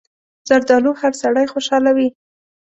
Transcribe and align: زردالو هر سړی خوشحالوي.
زردالو 0.49 0.91
هر 1.01 1.13
سړی 1.21 1.45
خوشحالوي. 1.53 2.07